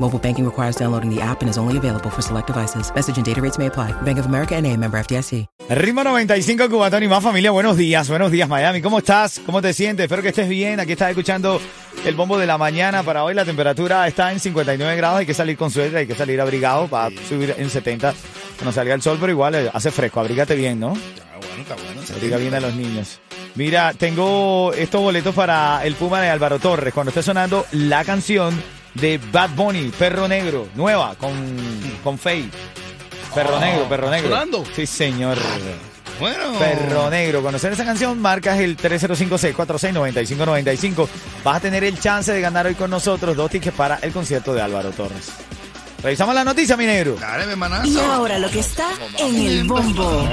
[0.00, 2.92] Mobile banking requires downloading the app and is only available for select devices.
[2.94, 3.92] Message and data rates may apply.
[4.02, 5.46] Bank of America and a member FDIC.
[5.68, 7.52] Ritmo 95 Cubatón y más familia.
[7.52, 8.82] Buenos días, buenos días Miami.
[8.82, 9.40] ¿Cómo estás?
[9.46, 10.04] ¿Cómo te sientes?
[10.04, 10.80] Espero que estés bien.
[10.80, 11.60] Aquí estás escuchando
[12.04, 13.04] el bombo de la mañana.
[13.04, 15.20] Para hoy la temperatura está en 59 grados.
[15.20, 18.14] Hay que salir con suerte, hay que salir abrigado para subir en 70
[18.56, 20.18] cuando salga el sol, pero igual eh, hace fresco.
[20.18, 20.92] Abrígate bien, ¿no?
[20.94, 22.00] Está bueno, está bueno.
[22.16, 23.20] Abriga bien a los niños.
[23.54, 26.92] Mira, tengo estos boletos para el Puma de Álvaro Torres.
[26.92, 28.60] Cuando esté sonando la canción
[28.94, 31.32] de Bad Bunny, Perro Negro, nueva, con,
[32.02, 32.48] con Faye.
[33.34, 34.30] Perro Negro, Perro Negro.
[34.30, 34.64] sonando?
[34.74, 35.36] Sí, señor.
[36.20, 36.58] Bueno.
[36.58, 37.42] Perro Negro.
[37.42, 41.08] Conocer esa canción, marcas el 305-646-9595.
[41.42, 44.54] Vas a tener el chance de ganar hoy con nosotros dos tickets para el concierto
[44.54, 45.30] de Álvaro Torres.
[46.02, 47.16] Revisamos la noticia, mi negro.
[47.18, 47.88] Dale, mi hermanazo.
[47.88, 50.28] Y ahora lo que está en el bombo.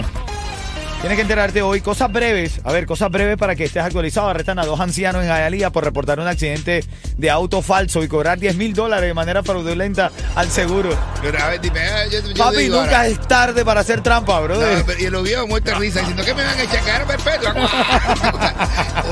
[1.01, 2.61] Tienes que enterarte hoy cosas breves.
[2.63, 4.29] A ver, cosas breves para que estés actualizado.
[4.29, 6.85] Arrestan a dos ancianos en Hialeah por reportar un accidente
[7.17, 10.95] de auto falso y cobrar 10 mil dólares de manera fraudulenta al seguro.
[11.23, 13.07] Pero a ver, dime, eh, yo, yo Papi, digo nunca ahora.
[13.07, 14.83] es tarde para hacer trampa, No, brother.
[14.85, 17.55] pero- y los viejos muertos de risa diciendo que me van a echar cadena perpetua.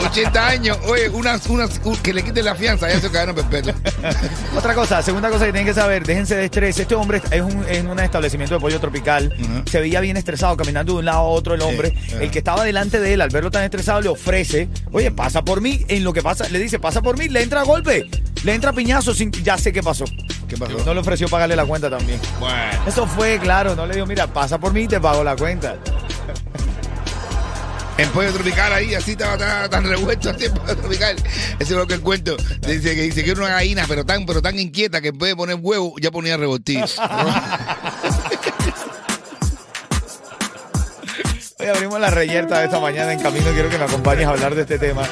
[0.05, 0.77] 80 años.
[0.85, 3.73] Oye, unas, unas, un- que le quiten la fianza, ya se cadena perpetua.
[4.55, 6.77] Otra cosa, segunda cosa que tienen que saber, déjense de estrés.
[6.77, 9.35] Este hombre es un, en un establecimiento de pollo tropical.
[9.65, 11.77] Se veía bien estresado, caminando de un lado a otro el hombre.
[11.78, 15.43] Sí, El que estaba delante de él, al verlo tan estresado, le ofrece, oye, pasa
[15.43, 15.85] por mí.
[15.87, 18.05] En lo que pasa, le dice, pasa por mí, le entra a golpe,
[18.43, 20.05] le entra a piñazo, sin, ya sé qué pasó.
[20.47, 20.83] ¿Qué pasó?
[20.85, 22.19] No le ofreció pagarle la cuenta también.
[22.39, 22.85] Bueno.
[22.87, 25.77] Eso fue, claro, no le dijo, mira, pasa por mí y te pago la cuenta.
[27.99, 31.17] En pollo tropical ahí, así estaba tan, tan revuelto así en pollo tropical.
[31.59, 32.37] Eso es lo que el cuento.
[32.61, 35.31] Dice que dice que era una gallina, pero tan, pero tan inquieta que en vez
[35.31, 36.95] de poner huevo, ya ponía revoltillos.
[41.69, 43.45] abrimos la reyerta de esta mañana en camino.
[43.53, 45.03] Quiero que me acompañes a hablar de este tema.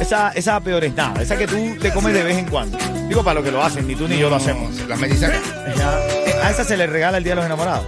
[0.00, 1.22] Esa, esa peor es nada.
[1.22, 2.78] Esa que tú te comes de vez en cuando.
[3.08, 4.74] Digo, para lo que lo hacen, ni tú ni yo lo hacemos.
[4.88, 5.00] Las.
[5.02, 7.86] Eh, A esa se le regala el día de los enamorados.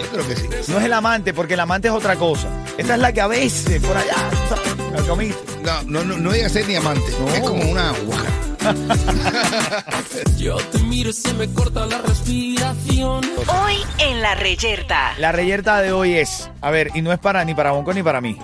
[0.00, 0.48] Yo creo que sí.
[0.68, 2.48] No es el amante, porque el amante es otra cosa.
[2.76, 4.14] Esta es la que a veces, por allá,
[4.48, 4.92] ¿sabes?
[4.92, 5.40] la comiste.
[5.62, 7.10] No, no, no, no llega a ser ni amante.
[7.18, 7.28] No.
[7.34, 8.22] Es como una aguja.
[10.36, 13.24] Yo te miro y se me corta la respiración.
[13.46, 15.12] Hoy en la reyerta.
[15.18, 18.02] La reyerta de hoy es, a ver, y no es para ni para Bonco ni
[18.02, 18.38] para mí.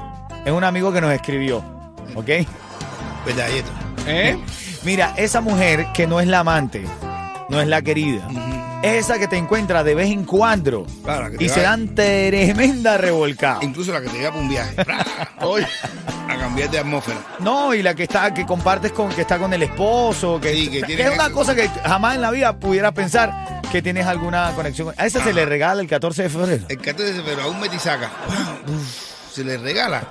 [0.44, 1.58] Es un amigo que nos escribió,
[2.14, 2.28] ¿ok?
[3.26, 3.70] ¿Verdad, Yeto?
[4.06, 4.36] ¿Eh?
[4.84, 6.84] Mira, esa mujer que no es la amante,
[7.48, 8.26] no es la querida,
[8.82, 12.98] esa que te encuentra de vez en cuando Claro, que te y se dan tremenda
[12.98, 13.58] revolcada.
[13.62, 14.74] Incluso la que te lleva para un viaje.
[15.40, 15.66] Oye,
[16.28, 17.18] a cambiar de atmósfera.
[17.38, 20.68] No, y la que está, que compartes con, que está con el esposo, que, Sí,
[20.68, 24.52] que que es una cosa que jamás en la vida pudieras pensar que tienes alguna
[24.54, 24.92] conexión.
[24.96, 26.64] A esa se le regala el 14 de febrero.
[26.68, 28.10] El 14 de febrero a un metisaca.
[29.32, 30.02] ¿Se le regala?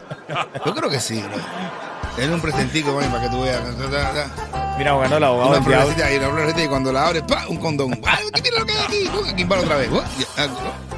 [0.65, 2.23] Yo creo que sí, bro.
[2.23, 3.61] Es un presentico, man, para que tú veas.
[4.81, 7.45] Mira, bueno, el abogado Una florecita y una florecita y cuando la abres, ¡pa!
[7.47, 7.91] Un condón.
[8.03, 9.09] ¡Ay, ¿Qué tiene lo que hay aquí?
[9.29, 9.91] Aquí para otra vez.
[9.91, 10.01] No.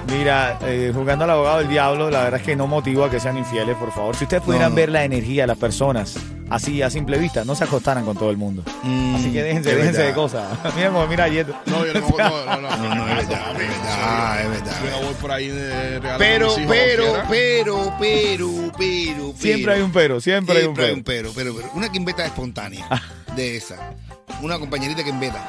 [0.07, 3.19] Mira, eh, jugando al abogado del diablo, la verdad es que no motivo a que
[3.19, 4.15] sean infieles, por favor.
[4.15, 4.77] Si ustedes pudieran no.
[4.77, 6.15] ver la energía de las personas
[6.49, 8.63] así a simple vista, no se acostaran con todo el mundo.
[8.83, 10.15] Mm, Así que déjense, déjense de verdad.
[10.15, 10.59] cosas.
[10.77, 11.53] mira, como mira Yeto.
[11.65, 14.75] No, yo no, no, no, no, No, no, es verdad, es verdad, es verdad.
[14.85, 17.25] Yo no voy por ahí de Pero, pero, cualquiera.
[17.29, 21.31] pero, pero, pero, Siempre hay un pero, siempre, hay un Siempre pero.
[21.33, 21.73] pero, pero, pero.
[21.73, 22.87] Una quimbeta espontánea
[23.35, 23.75] de esa.
[24.41, 25.41] Una compañerita quimbeta.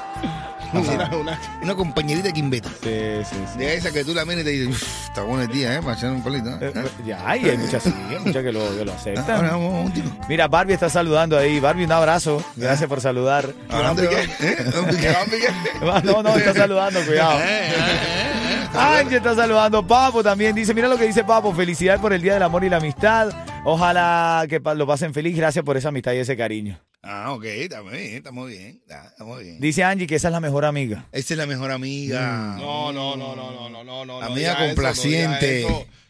[0.75, 2.69] Una- una- Una compañerita quimbeta.
[2.83, 2.91] Sí,
[3.31, 3.59] sí, sí.
[3.59, 5.81] De esa que tú la miras y te dices, "Uf, está bueno el día, ¿eh?
[5.81, 6.51] Para echar un palito.
[6.51, 6.73] Eh, ¿eh?
[6.75, 9.43] eh, Ya, y hay muchas, hay muchas que lo, que lo Ahora aceptan.
[9.51, 10.11] vamos, un tiro.
[10.29, 11.61] Mira, Barbie está saludando ahí.
[11.61, 12.43] Barbie, un abrazo.
[12.57, 13.47] Gracias por saludar.
[13.71, 14.57] ¿Eh?
[16.05, 17.39] No, no, está saludando, cuidado.
[18.75, 19.87] Angie está saludando.
[19.87, 21.55] Papo también dice, mira lo que dice Papo.
[21.55, 23.31] Felicidad por el Día del Amor y la Amistad.
[23.65, 25.37] Ojalá que lo pasen feliz.
[25.37, 26.79] Gracias por esa amistad y ese cariño.
[27.07, 28.81] Ah, ok, estamos bien, estamos bien.
[28.91, 29.61] ah, Estamos bien.
[29.61, 31.07] Dice Angie que esa es la mejor amiga.
[31.13, 32.57] Esa es la mejor amiga.
[32.59, 34.23] No, no, no, no, no, no, no, no.
[34.23, 35.67] Amiga no complaciente.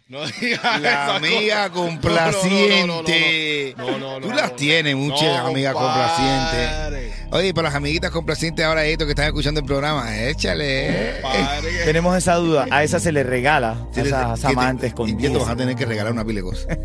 [0.06, 2.86] No digas La amiga complaciente.
[2.86, 4.56] No, no, no, no, no, Tú no, las no.
[4.56, 7.14] tienes, muchas No, amigas complacientes.
[7.30, 11.20] Oye, para las amiguitas complacientes ahora esto que están escuchando el programa, échale.
[11.22, 12.66] Que- Tenemos esa duda.
[12.70, 13.88] A esa se le regala.
[13.96, 16.44] A esas amantes sí, con Y te vas a tener que regalar una pila de
[16.44, 16.78] cosas.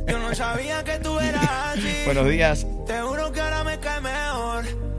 [2.05, 2.65] Buenos días.
[2.87, 3.58] Más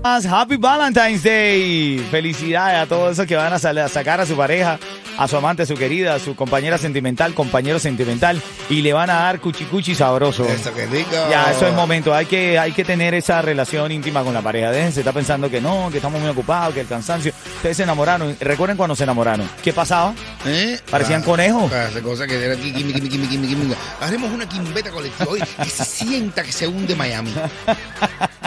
[0.02, 1.98] Happy Valentine's Day.
[2.10, 4.78] Felicidades a todos esos que van a, sacar a su pareja,
[5.18, 8.40] a su amante, a su querida, a su compañera sentimental, compañero sentimental
[8.70, 10.44] y le van a dar cuchicuchi sabroso.
[10.46, 11.10] Eso, qué rico.
[11.30, 12.14] Ya, eso es momento.
[12.14, 14.70] Hay que, hay que tener esa relación íntima con la pareja.
[14.70, 17.32] Déjense, está pensando que no, que estamos muy ocupados, que el cansancio.
[17.56, 18.36] Ustedes se enamoraron.
[18.40, 19.48] Recuerden cuando se enamoraron.
[19.62, 20.14] ¿Qué pasaba?
[20.46, 20.78] ¿Eh?
[20.90, 21.70] Parecían Ah, conejos.
[22.02, 23.74] cosa que era aquí, quimi, quimi, quimi, quimi, quimi.
[24.00, 27.34] Haremos una quimbeta colectiva hoy que se sienta que se hunde Miami.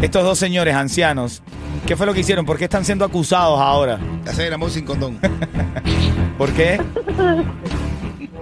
[0.00, 1.42] Estos dos señores ancianos,
[1.86, 2.46] ¿qué fue lo que hicieron?
[2.46, 3.98] ¿Por qué están siendo acusados ahora?
[4.28, 5.18] Hacer el amor sin condón.
[6.38, 6.80] ¿Por qué?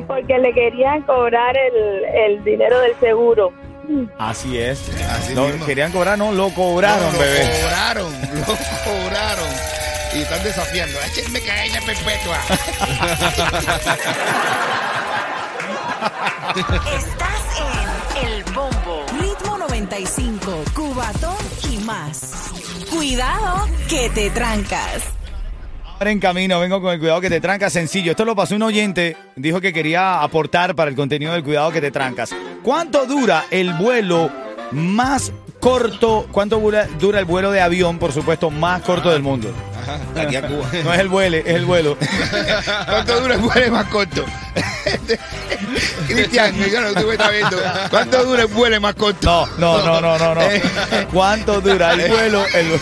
[0.06, 2.04] Porque le querían cobrar el,
[2.36, 3.52] el dinero del seguro.
[4.18, 4.90] Así es.
[5.10, 5.64] Así No, mismo.
[5.66, 7.50] querían cobrar, no, lo cobraron, lo bebé.
[7.62, 9.48] cobraron, lo cobraron.
[10.16, 10.98] Y están desafiando.
[11.02, 12.38] Échenme cadena perpetua.
[16.96, 17.42] Estás
[18.16, 19.04] en El Bombo.
[19.20, 21.36] Ritmo 95, Cubatón
[21.70, 22.32] y más.
[22.90, 25.02] Cuidado que te trancas.
[25.98, 28.12] Ahora en camino, vengo con el cuidado que te trancas sencillo.
[28.12, 31.82] Esto lo pasó un oyente, dijo que quería aportar para el contenido del cuidado que
[31.82, 32.34] te trancas.
[32.62, 34.30] ¿Cuánto dura el vuelo
[34.70, 35.30] más
[35.60, 36.26] corto?
[36.32, 39.52] ¿Cuánto dura, dura el vuelo de avión, por supuesto, más corto del mundo?
[40.16, 40.66] Aquí a Cuba.
[40.84, 41.96] No es el vuelo, es el vuelo.
[42.86, 44.24] ¿Cuánto dura el vuelo más corto?
[46.06, 47.58] Cristian, yo no, tú me estás viendo.
[47.90, 49.48] ¿Cuánto dura el vuelo más corto?
[49.58, 50.42] No, no, no, no, no, no.
[51.12, 52.44] ¿Cuánto dura el vuelo?
[52.54, 52.80] El...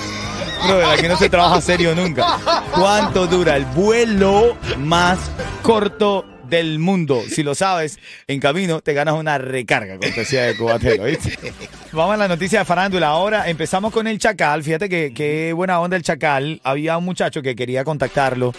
[0.66, 2.38] Brother, aquí no se trabaja serio nunca.
[2.74, 5.18] ¿Cuánto dura el vuelo más
[5.62, 7.23] corto del mundo?
[7.29, 11.52] Si lo sabes, en camino te ganas una recarga, cortesía de Cubatero, ¿viste?
[11.93, 13.08] Vamos a la noticia de farándula.
[13.08, 14.62] Ahora empezamos con el Chacal.
[14.62, 16.61] Fíjate que qué buena onda el Chacal.
[16.64, 18.52] Había un muchacho que quería contactarlo,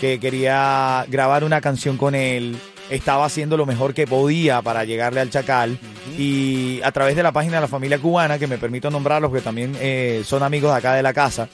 [0.00, 2.56] que quería grabar una canción con él.
[2.90, 5.78] Estaba haciendo lo mejor que podía para llegarle al Chacal.
[6.16, 9.40] Y a través de la página de la familia cubana, que me permito nombrarlos, que
[9.40, 11.48] también eh, son amigos de acá de la casa,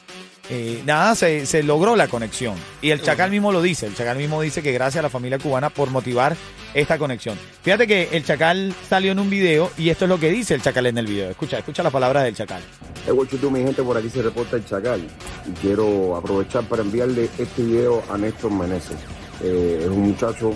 [0.54, 2.56] eh, nada, se, se logró la conexión.
[2.82, 3.86] Y el Chacal mismo lo dice.
[3.86, 6.36] El Chacal mismo dice que gracias a la familia cubana por motivar
[6.74, 7.38] esta conexión.
[7.62, 10.60] Fíjate que el Chacal salió en un video y esto es lo que dice el
[10.60, 11.30] Chacal en el video.
[11.30, 12.60] Escucha, escucha las palabras del Chacal.
[13.08, 15.00] Guachutú, mi gente, por aquí se reporta el Chacal.
[15.46, 18.98] Y quiero aprovechar para enviarle este video a Néstor Meneses.
[19.42, 20.52] Eh, es un muchacho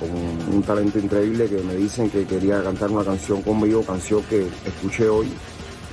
[0.00, 0.10] con
[0.52, 5.08] un talento increíble que me dicen que quería cantar una canción conmigo, canción que escuché
[5.08, 5.28] hoy.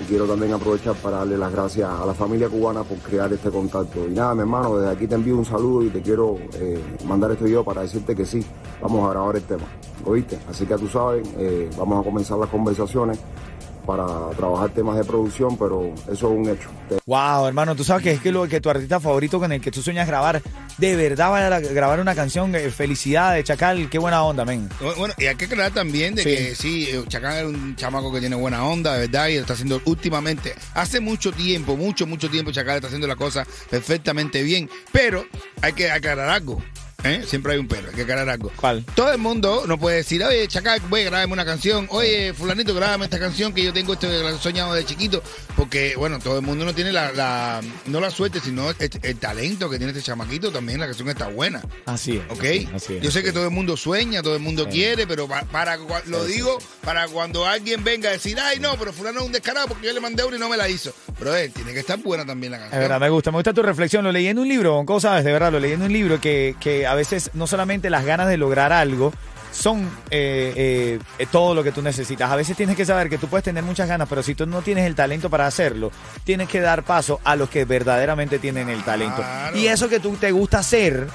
[0.01, 3.49] Y quiero también aprovechar para darle las gracias a la familia cubana por crear este
[3.49, 4.07] contacto.
[4.07, 7.31] Y nada, mi hermano, desde aquí te envío un saludo y te quiero eh, mandar
[7.31, 8.45] este video para decirte que sí,
[8.81, 9.65] vamos a grabar el tema.
[10.05, 10.39] ¿Oíste?
[10.49, 13.19] Así que tú sabes, eh, vamos a comenzar las conversaciones
[13.85, 16.69] para trabajar temas de producción, pero eso es un hecho.
[17.05, 19.71] Wow, hermano, tú sabes que es que, lo, que tu artista favorito con el que
[19.71, 20.41] tú sueñas grabar,
[20.79, 22.55] de verdad va a grabar una canción.
[22.55, 24.69] eh, Felicidades, Chacal, qué buena onda, men.
[24.97, 26.29] Bueno, y hay que aclarar también de Sí.
[26.29, 29.41] que sí, eh, Chacán es un chamaco que tiene buena onda, de verdad, y lo
[29.41, 30.53] está haciendo últimamente.
[30.73, 34.69] Hace mucho tiempo, mucho, mucho tiempo, Chacán está haciendo la cosa perfectamente bien.
[34.91, 35.25] Pero
[35.61, 36.63] hay que aclarar algo.
[37.03, 37.23] ¿Eh?
[37.27, 38.51] Siempre hay un pero, hay que aclarar algo.
[38.55, 38.85] ¿Cuál?
[38.95, 41.87] Todo el mundo no puede decir, oye, Chacal, voy a grabarme una canción.
[41.91, 44.07] Oye, fulanito, grábame esta canción que yo tengo esto
[44.39, 45.21] soñado de chiquito.
[45.55, 49.17] Porque, bueno, todo el mundo no tiene la, la- no la suerte, sino el, el
[49.17, 50.51] talento que tiene este chamaquito.
[50.51, 51.61] También la canción está buena.
[51.85, 52.23] Así es.
[52.29, 52.73] ¿Ok?
[52.75, 53.01] Así es.
[53.01, 55.77] Yo sé que todo el mundo sueña, todo el mundo quiere, pero pa- para,
[56.07, 59.67] lo digo para cuando alguien venga a decir, ay, no, pero fulano es un descarado
[59.67, 60.93] porque yo le mandé una y no me la hizo.
[61.17, 62.81] Pero eh, tiene que estar buena también la Es canción.
[62.81, 64.03] verdad, me gusta, me gusta tu reflexión.
[64.03, 65.23] Lo leí en un libro, ¿cómo sabes?
[65.25, 68.27] De verdad, lo leí en un libro que, que a veces no solamente las ganas
[68.27, 69.13] de lograr algo
[69.51, 72.31] son eh, eh, todo lo que tú necesitas.
[72.31, 74.61] A veces tienes que saber que tú puedes tener muchas ganas, pero si tú no
[74.61, 75.91] tienes el talento para hacerlo,
[76.23, 79.17] tienes que dar paso a los que verdaderamente tienen el talento.
[79.17, 79.57] Claro.
[79.57, 81.07] Y eso que tú te gusta hacer,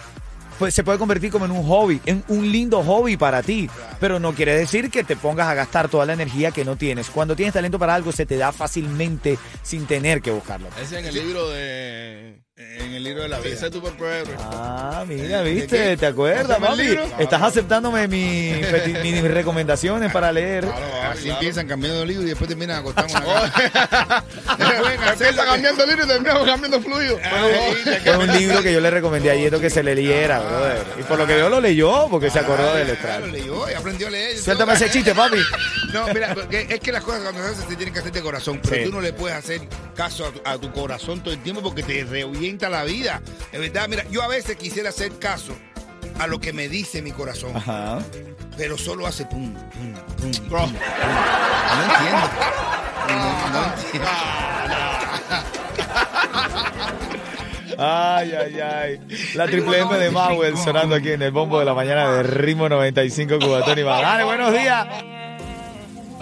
[0.59, 3.69] pues se puede convertir como en un hobby, en un lindo hobby para ti.
[4.01, 7.11] Pero no quiere decir que te pongas a gastar toda la energía que no tienes.
[7.11, 10.69] Cuando tienes talento para algo, se te da fácilmente sin tener que buscarlo.
[10.81, 12.44] Ese en el libro de.
[12.57, 13.53] En el libro de la vida.
[13.55, 14.37] Ese tu superhéroe.
[14.39, 15.97] Ah, mira, ¿De viste?
[15.97, 17.23] ¿te acuerdas, ¿Hacemos el papi?
[17.25, 18.53] Estás aceptándome mi,
[19.03, 20.63] mis recomendaciones para leer.
[20.63, 21.35] Claro, Así claro.
[21.41, 24.25] empiezan cambiando de libro y después terminan acostados en una cama.
[25.13, 27.19] Empieza cambiando el libro y terminamos cambiando fluido.
[28.05, 30.87] Fue un libro que yo le recomendé a Yeto que se le leyera, brother.
[31.01, 33.27] Y por lo que yo lo leyó, porque se acordó del Lo extraño.
[33.27, 34.39] leyó y aprendió a leer.
[34.39, 35.39] Suéltame ese chiste, papi.
[35.95, 38.61] No, mira, es que las cosas cuando se hacen se tienen que hacer de corazón,
[38.63, 38.83] pero Sí.
[38.85, 39.61] tú no le puedes hacer
[39.95, 43.23] caso a tu, a tu corazón todo el tiempo porque te reorienta la vida.
[43.53, 45.55] De verdad, mira, yo a veces quisiera hacer caso
[46.19, 47.99] a lo que me dice mi corazón, Ajá.
[48.57, 50.49] pero solo hace pum, pum, pum.
[50.49, 50.67] Bro.
[50.67, 50.73] No
[51.95, 52.31] entiendo.
[53.09, 54.09] No, no entiendo.
[57.77, 59.01] Ay, ay, ay.
[59.35, 62.69] La triple M de Mauel sonando aquí en el bombo de la mañana de Ritmo
[62.69, 63.83] 95 Cubatón y.
[63.83, 64.87] Dale, buenos días.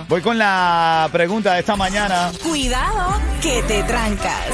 [0.09, 2.31] Voy con la pregunta de esta mañana.
[2.43, 4.47] Cuidado que te trancas.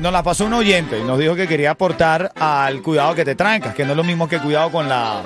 [0.00, 3.34] Nos la pasó un oyente y nos dijo que quería aportar al cuidado que te
[3.34, 5.22] trancas, que no es lo mismo que cuidado con la...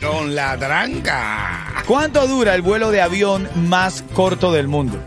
[0.00, 1.82] Con la tranca.
[1.86, 4.98] ¿Cuánto dura el vuelo de avión más corto del mundo?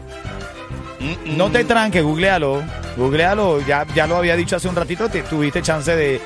[1.26, 2.64] No te tranques, googlealo.
[2.98, 6.22] Googlealo, ya, ya lo había dicho hace un ratito, te, tuviste chance de,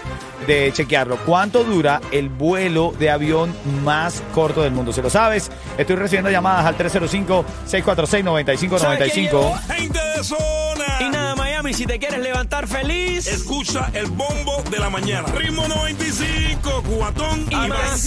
[0.47, 1.17] de chequearlo.
[1.25, 3.53] ¿Cuánto dura el vuelo de avión
[3.83, 4.91] más corto del mundo?
[4.93, 9.59] Si lo sabes, estoy recibiendo llamadas al 305-646-9595.
[9.75, 10.85] Gente de zona.
[11.01, 13.27] Y nada, Miami, si te quieres levantar feliz.
[13.27, 15.27] Escucha el bombo de la mañana.
[15.33, 17.69] Ritmo 95, cubatón y, Y más.
[17.69, 18.01] más.